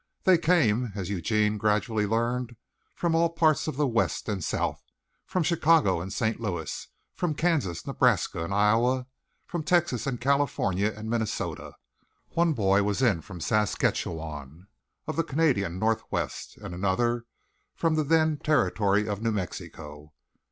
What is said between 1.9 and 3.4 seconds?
learned, from all